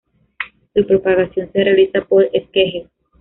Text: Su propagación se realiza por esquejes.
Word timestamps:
Su 0.73 0.83
propagación 0.87 1.51
se 1.53 1.63
realiza 1.63 2.03
por 2.03 2.27
esquejes. 2.33 2.89